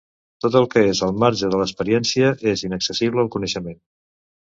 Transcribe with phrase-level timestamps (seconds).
[0.45, 3.83] Tot el que és al marge de l'experiència és inaccessible al coneixement.